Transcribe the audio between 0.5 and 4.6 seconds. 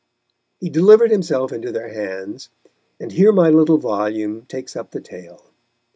He delivered himself into their hands, and here my little volume